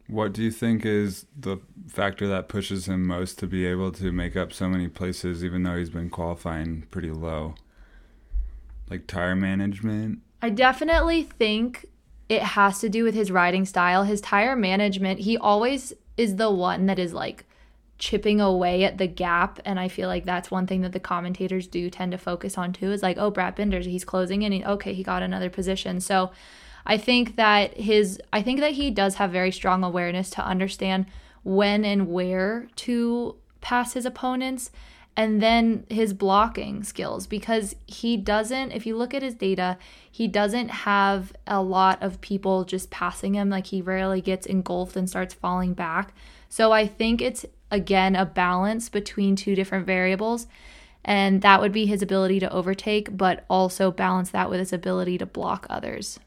What 0.09 0.33
do 0.33 0.43
you 0.43 0.51
think 0.51 0.85
is 0.85 1.27
the 1.37 1.59
factor 1.89 2.29
that 2.29 2.49
pushes 2.49 2.87
him 2.87 3.07
most 3.07 3.39
to 3.41 3.47
be 3.47 3.67
able 3.67 3.91
to 3.93 4.13
make 4.13 4.37
up 4.37 4.53
so 4.53 4.69
many 4.69 4.89
places, 4.89 5.43
even 5.43 5.63
though 5.63 5.77
he's 5.77 5.91
been 5.91 6.11
qualifying 6.11 6.85
pretty 6.91 7.11
low? 7.11 7.55
Like 8.89 9.07
tire 9.07 9.35
management? 9.35 10.21
I 10.43 10.51
definitely 10.51 11.23
think 11.23 11.87
it 12.29 12.43
has 12.43 12.81
to 12.81 12.89
do 12.89 13.05
with 13.05 13.15
his 13.15 13.31
riding 13.31 13.65
style. 13.65 14.05
His 14.05 14.21
tire 14.21 14.57
management, 14.57 15.21
he 15.21 15.37
always 15.37 15.93
is 16.17 16.37
the 16.37 16.51
one 16.51 16.87
that 16.87 16.99
is 16.99 17.13
like 17.13 17.45
chipping 17.99 18.41
away 18.41 18.85
at 18.85 18.99
the 18.99 19.07
gap. 19.07 19.61
And 19.65 19.79
I 19.81 19.89
feel 19.89 20.09
like 20.09 20.25
that's 20.25 20.51
one 20.51 20.67
thing 20.67 20.83
that 20.83 20.93
the 20.93 21.01
commentators 21.01 21.67
do 21.67 21.89
tend 21.89 22.13
to 22.13 22.19
focus 22.19 22.59
on 22.59 22.73
too 22.73 22.93
is 22.93 23.03
like, 23.03 23.17
oh, 23.19 23.31
Brad 23.31 23.57
Binders, 23.57 23.87
he's 23.87 24.05
closing 24.05 24.43
in. 24.43 24.65
Okay, 24.65 24.93
he 24.93 25.03
got 25.03 25.23
another 25.23 25.51
position. 25.51 26.01
So 26.01 26.31
I 26.85 26.99
think 26.99 27.37
that 27.37 27.77
his 27.77 28.21
I 28.33 28.43
think 28.43 28.61
that 28.61 28.73
he 28.73 28.91
does 28.91 29.17
have 29.17 29.31
very 29.31 29.51
strong 29.51 29.83
awareness 29.83 30.31
to 30.31 30.45
understand 30.45 31.07
when 31.43 31.85
and 31.85 32.09
where 32.09 32.69
to 32.77 33.37
pass 33.61 33.95
his 33.95 34.07
opponents 34.07 34.71
and 35.17 35.41
then 35.43 35.87
his 35.89 36.13
blocking 36.13 36.85
skills 36.85 37.27
because 37.27 37.75
he 37.87 38.17
doesn't 38.17 38.73
if 38.73 38.85
you 38.85 38.97
look 38.97 39.15
at 39.15 39.23
his 39.23 39.35
data 39.35 39.79
he 40.11 40.29
doesn't 40.29 40.69
have 40.69 41.33
a 41.47 41.63
lot 41.63 42.03
of 42.03 42.21
people 42.23 42.65
just 42.65 42.91
passing 42.91 43.35
him. 43.35 43.51
Like 43.51 43.67
he 43.67 43.83
rarely 43.83 44.23
gets 44.23 44.47
engulfed 44.47 44.97
and 44.97 45.09
starts 45.09 45.35
falling 45.35 45.75
back. 45.75 46.15
So 46.49 46.73
i 46.73 46.87
think 46.87 47.21
it's 47.21 47.45
again 47.71 48.15
a 48.15 48.25
balance 48.25 48.89
between 48.89 49.37
two 49.37 49.55
different 49.55 49.87
variables 49.87 50.47
and 51.05 51.43
that 51.43 51.61
would 51.61 51.73
be 51.73 51.87
his 51.87 52.03
ability 52.03 52.41
to 52.41 52.53
overtake 52.53 53.17
but 53.17 53.45
also 53.49 53.91
balance 53.91 54.31
that 54.31 54.49
with 54.51 54.59
his 54.59 54.73
ability 54.73 55.19
to 55.19 55.27
block 55.27 55.67
others 55.69 56.19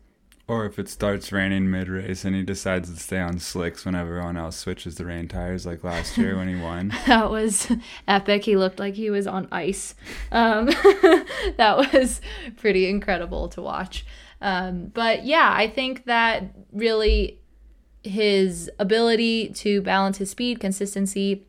or 0.50 0.66
if 0.66 0.80
it 0.80 0.90
starts 0.90 1.32
raining 1.32 1.70
mid 1.70 1.88
race 1.88 2.26
and 2.26 2.36
he 2.36 2.42
decides 2.42 2.92
to 2.92 3.00
stay 3.00 3.20
on 3.20 3.38
slicks 3.38 3.86
when 3.86 3.94
everyone 3.94 4.36
else 4.36 4.58
switches 4.58 4.96
the 4.96 5.06
rain 5.06 5.28
tires, 5.28 5.64
like 5.64 5.84
last 5.84 6.18
year 6.18 6.36
when 6.36 6.48
he 6.48 6.60
won. 6.60 6.92
that 7.06 7.30
was 7.30 7.72
epic. 8.08 8.44
He 8.46 8.58
looked 8.58 8.80
like 8.80 8.96
he 8.96 9.12
was 9.12 9.28
on 9.28 9.48
ice. 9.52 9.94
Um, 10.32 10.66
that 11.58 11.90
was 11.94 12.20
pretty 12.58 12.90
incredible 12.90 13.48
to 13.50 13.62
watch. 13.62 14.08
Um, 14.42 14.88
but 14.88 15.24
yeah, 15.24 15.54
I 15.56 15.68
think 15.68 16.06
that 16.06 16.56
really 16.72 17.40
his 18.04 18.72
ability 18.80 19.50
to 19.50 19.84
balance 19.84 20.18
his 20.18 20.32
speed, 20.32 20.60
consistency, 20.60 21.46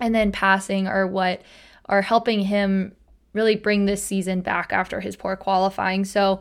and 0.00 0.14
then 0.14 0.32
passing 0.32 0.86
are 0.86 1.06
what 1.06 1.40
are 1.86 2.02
helping 2.02 2.40
him 2.40 2.94
really 3.32 3.56
bring 3.56 3.86
this 3.86 4.02
season 4.02 4.42
back 4.42 4.70
after 4.70 5.00
his 5.00 5.16
poor 5.16 5.34
qualifying. 5.34 6.04
So 6.04 6.40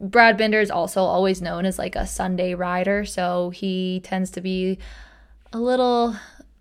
Brad 0.00 0.38
Binder 0.38 0.60
is 0.60 0.70
also 0.70 1.02
always 1.02 1.42
known 1.42 1.66
as 1.66 1.78
like 1.78 1.94
a 1.94 2.06
Sunday 2.06 2.54
rider, 2.54 3.04
so 3.04 3.50
he 3.50 4.00
tends 4.02 4.30
to 4.30 4.40
be 4.40 4.78
a 5.52 5.58
little 5.58 6.16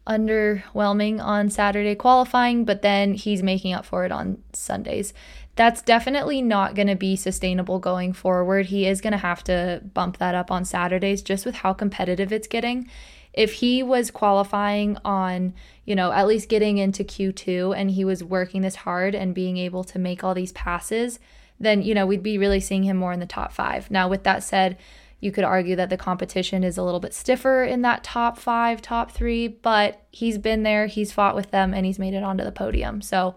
underwhelming 0.06 1.22
on 1.24 1.50
Saturday 1.50 1.96
qualifying, 1.96 2.66
but 2.66 2.82
then 2.82 3.14
he's 3.14 3.44
making 3.44 3.74
up 3.74 3.86
for 3.86 4.04
it 4.04 4.12
on 4.12 4.44
Sundays. 4.52 5.14
That's 5.56 5.82
definitely 5.82 6.42
not 6.42 6.74
going 6.74 6.88
to 6.88 6.96
be 6.96 7.16
sustainable 7.16 7.80
going 7.80 8.14
forward. 8.14 8.68
He 8.68 8.88
is 8.88 9.02
going 9.02 9.12
to 9.12 9.18
have 9.18 9.44
to 9.46 9.82
bump 9.94 10.18
that 10.18 10.36
up 10.36 10.52
on 10.52 10.66
Saturdays 10.66 11.22
just 11.22 11.46
with 11.46 11.56
how 11.56 11.74
competitive 11.74 12.34
it's 12.34 12.48
getting. 12.48 12.90
If 13.34 13.54
he 13.54 13.84
was 13.84 14.10
qualifying 14.10 14.98
on, 15.06 15.54
you 15.86 15.96
know, 15.96 16.12
at 16.12 16.28
least 16.28 16.50
getting 16.50 16.78
into 16.78 17.04
Q2 17.04 17.78
and 17.78 17.92
he 17.92 18.04
was 18.04 18.24
working 18.24 18.62
this 18.64 18.78
hard 18.78 19.14
and 19.14 19.36
being 19.36 19.58
able 19.58 19.84
to 19.86 20.00
make 20.00 20.24
all 20.24 20.34
these 20.34 20.52
passes, 20.54 21.20
then, 21.60 21.82
you 21.82 21.94
know, 21.94 22.06
we'd 22.06 22.24
be 22.24 22.38
really 22.38 22.60
seeing 22.60 22.84
him 22.84 22.98
more 22.98 23.14
in 23.14 23.20
the 23.20 23.26
top 23.26 23.52
five. 23.52 23.92
Now, 23.92 24.08
with 24.08 24.24
that 24.24 24.44
said, 24.44 24.78
you 25.20 25.32
could 25.32 25.44
argue 25.44 25.76
that 25.76 25.90
the 25.90 25.98
competition 25.98 26.64
is 26.64 26.78
a 26.78 26.84
little 26.84 27.00
bit 27.00 27.14
stiffer 27.14 27.64
in 27.64 27.82
that 27.82 28.04
top 28.04 28.38
five, 28.38 28.82
top 28.82 29.12
three, 29.12 29.48
but 29.48 30.02
he's 30.12 30.38
been 30.38 30.64
there, 30.64 30.88
he's 30.88 31.12
fought 31.12 31.36
with 31.36 31.52
them, 31.52 31.74
and 31.74 31.86
he's 31.86 32.00
made 32.00 32.14
it 32.14 32.24
onto 32.24 32.44
the 32.44 32.52
podium. 32.52 33.02
So 33.02 33.36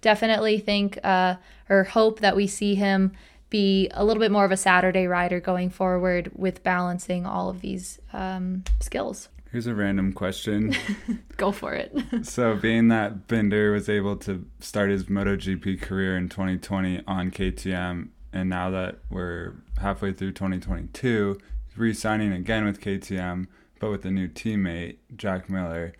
definitely 0.00 0.58
think 0.58 0.98
uh, 1.02 1.36
or 1.68 1.84
hope 1.84 2.20
that 2.20 2.36
we 2.36 2.46
see 2.46 2.76
him 2.76 3.12
be 3.50 3.88
a 3.92 4.04
little 4.04 4.20
bit 4.20 4.30
more 4.30 4.44
of 4.44 4.52
a 4.52 4.56
Saturday 4.56 5.06
rider 5.06 5.40
going 5.40 5.70
forward 5.70 6.30
with 6.34 6.62
balancing 6.62 7.26
all 7.26 7.48
of 7.48 7.60
these 7.60 7.98
um, 8.12 8.64
skills. 8.80 9.28
Here's 9.54 9.68
a 9.68 9.74
random 9.76 10.12
question. 10.12 10.74
Go 11.36 11.52
for 11.52 11.74
it. 11.74 11.96
so, 12.26 12.56
being 12.56 12.88
that 12.88 13.28
Binder 13.28 13.70
was 13.70 13.88
able 13.88 14.16
to 14.16 14.44
start 14.58 14.90
his 14.90 15.04
MotoGP 15.04 15.80
career 15.80 16.16
in 16.16 16.28
2020 16.28 17.02
on 17.06 17.30
KTM, 17.30 18.08
and 18.32 18.50
now 18.50 18.70
that 18.70 18.98
we're 19.10 19.52
halfway 19.80 20.12
through 20.12 20.32
2022, 20.32 21.38
re 21.76 21.94
signing 21.94 22.32
again 22.32 22.64
with 22.64 22.80
KTM, 22.80 23.46
but 23.78 23.92
with 23.92 24.04
a 24.04 24.10
new 24.10 24.26
teammate, 24.26 24.96
Jack 25.14 25.48
Miller. 25.48 25.92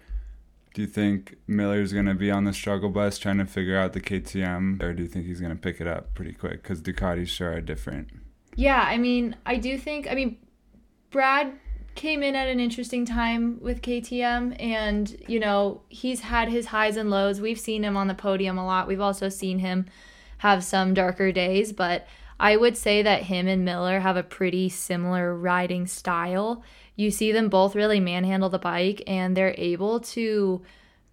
Do 0.74 0.82
you 0.82 0.88
think 0.88 1.36
Miller's 1.46 1.92
going 1.92 2.06
to 2.06 2.14
be 2.14 2.32
on 2.32 2.42
the 2.42 2.52
struggle 2.52 2.90
bus 2.90 3.18
trying 3.20 3.38
to 3.38 3.46
figure 3.46 3.78
out 3.78 3.92
the 3.92 4.00
KTM, 4.00 4.82
or 4.82 4.92
do 4.94 5.04
you 5.04 5.08
think 5.08 5.26
he's 5.26 5.40
going 5.40 5.54
to 5.54 5.62
pick 5.62 5.80
it 5.80 5.86
up 5.86 6.12
pretty 6.14 6.32
quick? 6.32 6.64
Because 6.64 6.82
Ducatis 6.82 7.28
sure 7.28 7.52
are 7.52 7.60
different. 7.60 8.08
Yeah, 8.56 8.82
I 8.84 8.98
mean, 8.98 9.36
I 9.46 9.58
do 9.58 9.78
think, 9.78 10.10
I 10.10 10.16
mean, 10.16 10.38
Brad 11.12 11.52
came 11.94 12.22
in 12.22 12.34
at 12.34 12.48
an 12.48 12.60
interesting 12.60 13.04
time 13.04 13.58
with 13.60 13.82
KTM 13.82 14.56
and 14.60 15.16
you 15.28 15.38
know 15.38 15.82
he's 15.88 16.20
had 16.20 16.48
his 16.48 16.66
highs 16.66 16.96
and 16.96 17.10
lows. 17.10 17.40
We've 17.40 17.58
seen 17.58 17.84
him 17.84 17.96
on 17.96 18.08
the 18.08 18.14
podium 18.14 18.58
a 18.58 18.66
lot. 18.66 18.88
We've 18.88 19.00
also 19.00 19.28
seen 19.28 19.60
him 19.60 19.86
have 20.38 20.64
some 20.64 20.94
darker 20.94 21.32
days 21.32 21.72
but 21.72 22.06
I 22.38 22.56
would 22.56 22.76
say 22.76 23.02
that 23.02 23.22
him 23.22 23.46
and 23.46 23.64
Miller 23.64 24.00
have 24.00 24.16
a 24.16 24.22
pretty 24.22 24.68
similar 24.68 25.34
riding 25.34 25.86
style. 25.86 26.62
You 26.96 27.10
see 27.10 27.32
them 27.32 27.48
both 27.48 27.76
really 27.76 28.00
manhandle 28.00 28.50
the 28.50 28.58
bike 28.58 29.02
and 29.06 29.36
they're 29.36 29.54
able 29.56 30.00
to 30.00 30.62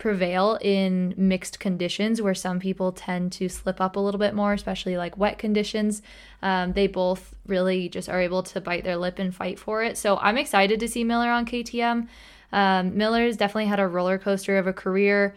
prevail 0.02 0.58
in 0.62 1.14
mixed 1.16 1.60
conditions 1.60 2.24
where 2.24 2.34
some 2.34 2.60
people 2.60 2.92
tend 2.92 3.32
to 3.32 3.48
slip 3.48 3.80
up 3.80 3.96
a 3.96 4.00
little 4.00 4.18
bit 4.18 4.34
more, 4.34 4.52
especially 4.52 4.98
like 4.98 5.16
wet 5.16 5.38
conditions. 5.38 6.02
Um, 6.42 6.74
they 6.74 6.88
both 6.88 7.36
really 7.46 7.88
just 7.88 8.10
are 8.10 8.20
able 8.20 8.42
to 8.42 8.60
bite 8.60 8.84
their 8.84 8.98
lip 8.98 9.20
and 9.20 9.34
fight 9.34 9.60
for 9.60 9.84
it. 9.84 10.00
So 10.00 10.18
I'm 10.18 10.40
excited 10.40 10.80
to 10.80 10.88
see 10.88 11.04
Miller 11.04 11.30
on 11.30 11.46
KTM. 11.46 12.08
Um, 12.52 12.98
Miller's 12.98 13.38
definitely 13.38 13.68
had 13.68 13.80
a 13.80 13.88
roller 13.88 14.18
coaster 14.18 14.58
of 14.58 14.66
a 14.66 14.74
career. 14.74 15.36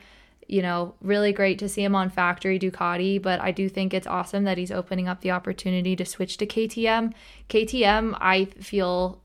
You 0.49 0.62
know, 0.62 0.94
really 1.02 1.35
great 1.35 1.59
to 1.59 1.68
see 1.68 1.85
him 1.85 1.94
on 1.94 2.09
factory 2.09 2.59
Ducati, 2.59 3.21
but 3.21 3.40
I 3.40 3.50
do 3.50 3.68
think 3.68 3.92
it's 3.92 4.06
awesome 4.06 4.44
that 4.44 4.56
he's 4.56 4.73
opening 4.73 5.09
up 5.09 5.21
the 5.21 5.33
opportunity 5.33 5.94
to 5.94 6.06
switch 6.06 6.38
to 6.38 6.47
KTM. 6.47 7.12
KTM, 7.50 8.16
I 8.18 8.47
feel, 8.47 9.21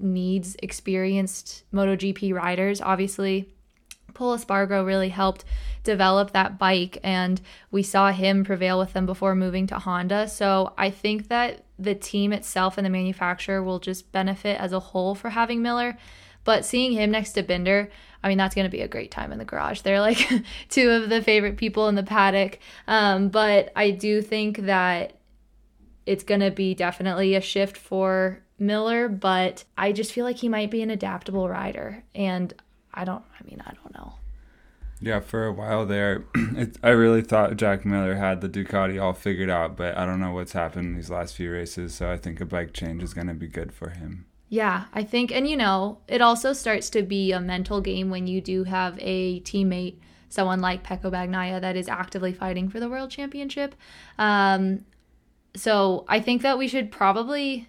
needs 0.00 0.56
experienced 0.62 1.64
MotoGP 1.74 2.32
riders. 2.32 2.80
Obviously, 2.80 3.52
Pol 4.18 4.36
Espargaro 4.36 4.84
really 4.84 5.10
helped 5.10 5.44
develop 5.84 6.32
that 6.32 6.58
bike, 6.58 6.98
and 7.04 7.40
we 7.70 7.84
saw 7.84 8.10
him 8.10 8.42
prevail 8.42 8.76
with 8.76 8.92
them 8.92 9.06
before 9.06 9.36
moving 9.36 9.68
to 9.68 9.78
Honda. 9.78 10.26
So 10.26 10.74
I 10.76 10.90
think 10.90 11.28
that 11.28 11.64
the 11.78 11.94
team 11.94 12.32
itself 12.32 12.76
and 12.76 12.84
the 12.84 12.90
manufacturer 12.90 13.62
will 13.62 13.78
just 13.78 14.10
benefit 14.10 14.60
as 14.60 14.72
a 14.72 14.80
whole 14.80 15.14
for 15.14 15.30
having 15.30 15.62
Miller. 15.62 15.96
But 16.42 16.64
seeing 16.64 16.92
him 16.92 17.12
next 17.12 17.32
to 17.32 17.44
Binder, 17.44 17.90
I 18.24 18.28
mean, 18.28 18.38
that's 18.38 18.56
going 18.56 18.66
to 18.66 18.76
be 18.76 18.80
a 18.80 18.88
great 18.88 19.12
time 19.12 19.30
in 19.30 19.38
the 19.38 19.44
garage. 19.44 19.82
They're 19.82 20.00
like 20.00 20.28
two 20.68 20.90
of 20.90 21.10
the 21.10 21.22
favorite 21.22 21.56
people 21.56 21.86
in 21.86 21.94
the 21.94 22.02
paddock. 22.02 22.58
Um, 22.88 23.28
but 23.28 23.70
I 23.76 23.92
do 23.92 24.20
think 24.20 24.58
that 24.62 25.12
it's 26.06 26.24
going 26.24 26.40
to 26.40 26.50
be 26.50 26.74
definitely 26.74 27.36
a 27.36 27.40
shift 27.40 27.76
for 27.76 28.42
Miller, 28.58 29.08
but 29.08 29.62
I 29.76 29.92
just 29.92 30.12
feel 30.12 30.24
like 30.24 30.38
he 30.38 30.48
might 30.48 30.72
be 30.72 30.82
an 30.82 30.90
adaptable 30.90 31.48
rider. 31.48 32.02
And 32.16 32.52
I 32.98 33.04
don't. 33.04 33.22
I 33.38 33.44
mean, 33.48 33.62
I 33.64 33.72
don't 33.72 33.94
know. 33.94 34.14
Yeah, 35.00 35.20
for 35.20 35.46
a 35.46 35.52
while 35.52 35.86
there, 35.86 36.24
it, 36.34 36.76
I 36.82 36.90
really 36.90 37.22
thought 37.22 37.56
Jack 37.56 37.84
Miller 37.84 38.16
had 38.16 38.40
the 38.40 38.48
Ducati 38.48 39.00
all 39.00 39.12
figured 39.12 39.48
out, 39.48 39.76
but 39.76 39.96
I 39.96 40.04
don't 40.04 40.20
know 40.20 40.32
what's 40.32 40.52
happened 40.52 40.88
in 40.88 40.94
these 40.96 41.08
last 41.08 41.36
few 41.36 41.52
races. 41.52 41.94
So 41.94 42.10
I 42.10 42.16
think 42.16 42.40
a 42.40 42.44
bike 42.44 42.72
change 42.72 43.04
is 43.04 43.14
going 43.14 43.28
to 43.28 43.34
be 43.34 43.46
good 43.46 43.72
for 43.72 43.90
him. 43.90 44.26
Yeah, 44.48 44.86
I 44.92 45.04
think, 45.04 45.30
and 45.30 45.48
you 45.48 45.56
know, 45.56 45.98
it 46.08 46.20
also 46.20 46.52
starts 46.52 46.90
to 46.90 47.02
be 47.02 47.30
a 47.30 47.40
mental 47.40 47.80
game 47.80 48.10
when 48.10 48.26
you 48.26 48.40
do 48.40 48.64
have 48.64 48.98
a 48.98 49.40
teammate, 49.40 49.98
someone 50.30 50.60
like 50.60 50.82
Pecco 50.82 51.12
Bagnaia, 51.12 51.60
that 51.60 51.76
is 51.76 51.86
actively 51.86 52.32
fighting 52.32 52.68
for 52.68 52.80
the 52.80 52.88
world 52.88 53.10
championship. 53.10 53.76
Um, 54.18 54.84
so 55.54 56.04
I 56.08 56.18
think 56.18 56.42
that 56.42 56.58
we 56.58 56.66
should 56.66 56.90
probably 56.90 57.68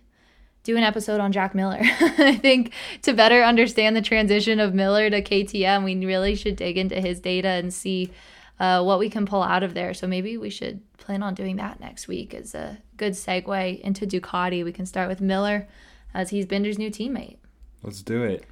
do 0.63 0.78
an 0.78 0.84
episode 0.84 1.20
on 1.20 1.32
Jack 1.32 1.56
Miller. 1.56 1.80
I 1.82 2.38
think 2.42 2.74
to 3.04 3.13
better 3.13 3.44
understand 3.44 3.96
the 3.96 4.01
transition 4.01 4.60
of 4.60 4.74
Miller 4.74 5.10
to 5.10 5.22
KTM, 5.22 5.84
we 5.84 6.06
really 6.06 6.36
should 6.36 6.56
dig 6.56 6.78
into 6.78 7.00
his 7.00 7.20
data 7.20 7.48
and 7.48 7.74
see 7.74 8.12
uh, 8.60 8.84
what 8.84 9.00
we 9.00 9.10
can 9.10 9.25
pull 9.25 9.42
out 9.42 9.63
of 9.63 9.74
there. 9.74 9.94
So 9.94 10.06
maybe 10.08 10.38
we 10.38 10.50
should 10.50 10.82
plan 10.98 11.24
on 11.24 11.34
doing 11.34 11.56
that 11.58 11.80
next 11.80 12.08
week 12.08 12.34
as 12.34 12.54
a 12.54 12.78
good 12.98 13.13
segue 13.13 13.80
into 13.82 14.06
Ducati. 14.06 14.63
We 14.63 14.74
can 14.74 14.86
start 14.86 15.10
with 15.10 15.22
Miller 15.22 15.68
as 16.13 16.30
he's 16.30 16.46
Binder's 16.46 16.78
new 16.78 16.92
teammate. 16.92 17.38
Let's 17.82 18.01
do 18.01 18.24
it. 18.24 18.46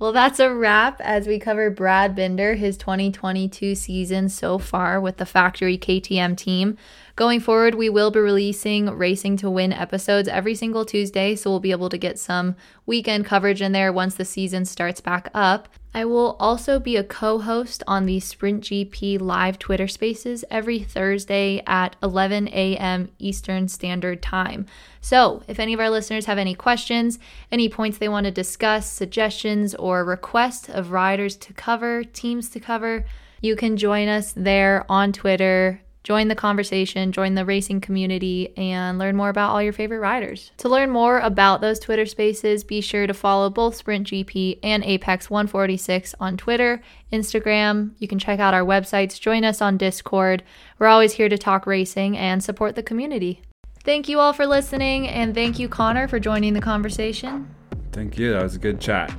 Well, 0.00 0.12
that's 0.12 0.40
a 0.40 0.50
wrap 0.50 0.98
as 1.02 1.26
we 1.26 1.38
cover 1.38 1.68
Brad 1.68 2.16
Binder, 2.16 2.54
his 2.54 2.78
2022 2.78 3.74
season 3.74 4.30
so 4.30 4.56
far 4.56 4.98
with 4.98 5.18
the 5.18 5.26
factory 5.26 5.76
KTM 5.76 6.38
team. 6.38 6.78
Going 7.16 7.38
forward, 7.38 7.74
we 7.74 7.90
will 7.90 8.10
be 8.10 8.18
releasing 8.18 8.86
Racing 8.86 9.36
to 9.36 9.50
Win 9.50 9.74
episodes 9.74 10.26
every 10.26 10.54
single 10.54 10.86
Tuesday, 10.86 11.36
so 11.36 11.50
we'll 11.50 11.60
be 11.60 11.70
able 11.70 11.90
to 11.90 11.98
get 11.98 12.18
some 12.18 12.56
weekend 12.90 13.24
coverage 13.24 13.62
in 13.62 13.70
there 13.70 13.92
once 13.92 14.16
the 14.16 14.24
season 14.24 14.64
starts 14.64 15.00
back 15.00 15.28
up. 15.32 15.68
I 15.94 16.04
will 16.04 16.36
also 16.40 16.80
be 16.80 16.96
a 16.96 17.04
co 17.04 17.38
host 17.38 17.84
on 17.86 18.04
the 18.04 18.18
Sprint 18.18 18.64
GP 18.64 19.20
live 19.20 19.60
Twitter 19.60 19.86
spaces 19.86 20.44
every 20.50 20.80
Thursday 20.80 21.62
at 21.68 21.94
11 22.02 22.48
a.m. 22.48 23.08
Eastern 23.20 23.68
Standard 23.68 24.20
Time. 24.20 24.66
So, 25.00 25.44
if 25.46 25.60
any 25.60 25.72
of 25.72 25.78
our 25.78 25.88
listeners 25.88 26.26
have 26.26 26.36
any 26.36 26.56
questions, 26.56 27.20
any 27.52 27.68
points 27.68 27.98
they 27.98 28.08
want 28.08 28.24
to 28.24 28.32
discuss, 28.32 28.90
suggestions, 28.90 29.72
or 29.76 30.04
requests 30.04 30.68
of 30.68 30.90
riders 30.90 31.36
to 31.36 31.52
cover, 31.52 32.02
teams 32.02 32.50
to 32.50 32.58
cover, 32.58 33.04
you 33.40 33.54
can 33.54 33.76
join 33.76 34.08
us 34.08 34.32
there 34.32 34.84
on 34.88 35.12
Twitter 35.12 35.80
Join 36.02 36.28
the 36.28 36.34
conversation, 36.34 37.12
join 37.12 37.34
the 37.34 37.44
racing 37.44 37.80
community, 37.82 38.56
and 38.56 38.98
learn 38.98 39.16
more 39.16 39.28
about 39.28 39.50
all 39.50 39.62
your 39.62 39.72
favorite 39.72 39.98
riders. 39.98 40.50
To 40.58 40.68
learn 40.68 40.90
more 40.90 41.18
about 41.18 41.60
those 41.60 41.78
Twitter 41.78 42.06
spaces, 42.06 42.64
be 42.64 42.80
sure 42.80 43.06
to 43.06 43.12
follow 43.12 43.50
both 43.50 43.76
Sprint 43.76 44.06
GP 44.06 44.60
and 44.62 44.82
Apex 44.82 45.28
146 45.28 46.14
on 46.18 46.38
Twitter, 46.38 46.82
Instagram. 47.12 47.92
You 47.98 48.08
can 48.08 48.18
check 48.18 48.40
out 48.40 48.54
our 48.54 48.64
websites, 48.64 49.20
join 49.20 49.44
us 49.44 49.60
on 49.60 49.76
Discord. 49.76 50.42
We're 50.78 50.86
always 50.86 51.12
here 51.12 51.28
to 51.28 51.36
talk 51.36 51.66
racing 51.66 52.16
and 52.16 52.42
support 52.42 52.76
the 52.76 52.82
community. 52.82 53.42
Thank 53.84 54.08
you 54.08 54.20
all 54.20 54.32
for 54.32 54.46
listening, 54.46 55.06
and 55.08 55.34
thank 55.34 55.58
you, 55.58 55.68
Connor, 55.68 56.08
for 56.08 56.18
joining 56.18 56.54
the 56.54 56.60
conversation. 56.60 57.54
Thank 57.92 58.18
you. 58.18 58.32
That 58.32 58.42
was 58.42 58.56
a 58.56 58.58
good 58.58 58.80
chat. 58.80 59.12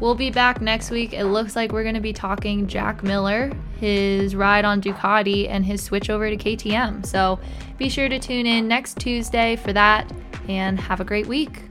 We'll 0.00 0.14
be 0.14 0.30
back 0.30 0.60
next 0.60 0.90
week. 0.90 1.12
It 1.12 1.26
looks 1.26 1.56
like 1.56 1.72
we're 1.72 1.82
going 1.82 1.94
to 1.94 2.00
be 2.00 2.12
talking 2.12 2.66
Jack 2.66 3.02
Miller, 3.02 3.52
his 3.78 4.34
ride 4.34 4.64
on 4.64 4.80
Ducati, 4.80 5.48
and 5.48 5.64
his 5.64 5.82
switch 5.82 6.10
over 6.10 6.28
to 6.28 6.36
KTM. 6.36 7.06
So 7.06 7.38
be 7.78 7.88
sure 7.88 8.08
to 8.08 8.18
tune 8.18 8.46
in 8.46 8.68
next 8.68 8.98
Tuesday 8.98 9.56
for 9.56 9.72
that 9.72 10.12
and 10.48 10.78
have 10.78 11.00
a 11.00 11.04
great 11.04 11.26
week. 11.26 11.62